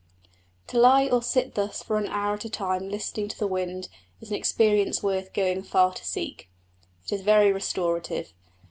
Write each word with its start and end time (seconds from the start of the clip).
To 0.69 0.79
lie 0.79 1.07
or 1.07 1.21
sit 1.21 1.53
thus 1.53 1.83
for 1.83 1.99
an 1.99 2.07
hour 2.07 2.33
at 2.33 2.43
a 2.45 2.49
time 2.49 2.89
listening 2.89 3.27
to 3.27 3.37
the 3.37 3.45
wind 3.45 3.87
is 4.19 4.31
an 4.31 4.35
experience 4.35 5.03
worth 5.03 5.31
going 5.31 5.61
far 5.61 5.93
to 5.93 6.03
seek. 6.03 6.49
It 7.05 7.11
is 7.13 7.21
very 7.21 7.51
restorative. 7.51 8.33